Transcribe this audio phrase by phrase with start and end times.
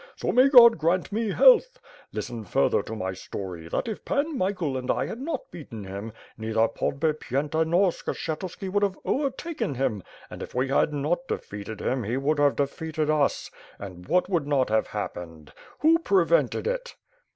[0.15, 1.77] So may God grant me health.
[2.11, 6.11] Listen further to my stoiy; that if Pan Michael and I had not beaten him,
[6.39, 12.01] neither Podbiyenta nor Skshetuski would have overtaken him; and if we had not defeated him
[12.03, 15.49] he would have defeated us— and what would not have hap pened.
[15.81, 16.95] Who prevented it?''